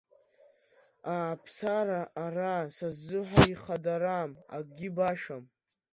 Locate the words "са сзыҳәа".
2.75-3.41